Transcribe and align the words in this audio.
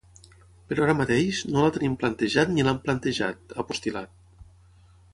“Però 0.71 0.85
ara 0.85 0.95
mateix, 1.01 1.43
no 1.51 1.61
la 1.67 1.75
tenim 1.77 1.99
plantejat 2.05 2.57
ni 2.57 2.67
l’hem 2.69 2.83
plantejat”, 2.89 3.47
ha 3.59 3.71
postil·lat. 3.71 4.21